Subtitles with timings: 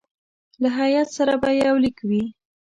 [0.61, 2.23] له هیات سره به یو لیک وي.